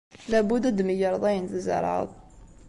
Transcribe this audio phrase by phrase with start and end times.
[0.31, 2.09] Labudd ad d-tmegreḍ ayen ay tzerɛeḍ.